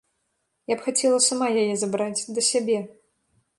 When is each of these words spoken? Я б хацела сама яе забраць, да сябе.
Я 0.73 0.77
б 0.79 0.85
хацела 0.85 1.19
сама 1.27 1.47
яе 1.65 1.75
забраць, 1.83 2.27
да 2.39 2.47
сябе. 2.51 2.79